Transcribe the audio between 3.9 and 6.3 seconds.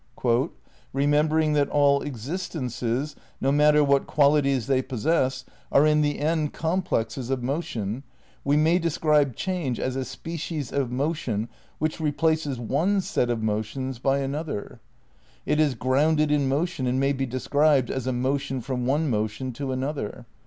qualities they possess, are in the